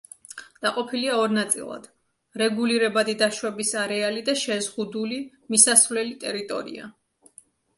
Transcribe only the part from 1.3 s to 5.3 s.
ნაწილად, რეგულირებადი დაშვების არეალი და შეზღუდული